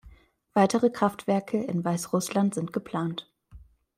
Weitere 0.55 0.89
Kraftwerke 0.89 1.63
in 1.63 1.85
Weißrussland 1.85 2.55
sind 2.55 2.73
geplant. 2.73 3.31